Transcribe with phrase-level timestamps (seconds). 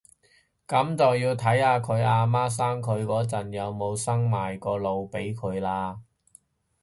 [0.67, 5.99] 噉就要睇下佢阿媽生佢嗰陣有冇生埋個腦俾佢喇